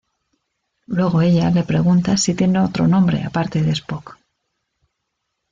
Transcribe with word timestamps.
Luego 0.87 1.21
ella 1.21 1.51
le 1.51 1.63
pregunta 1.63 2.17
si 2.17 2.33
tiene 2.33 2.57
otro 2.59 2.87
nombre 2.87 3.23
aparte 3.23 3.61
de 3.61 3.73
Spock. 3.73 4.17